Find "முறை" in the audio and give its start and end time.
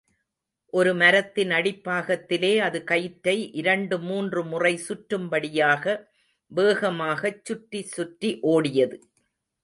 4.43-4.71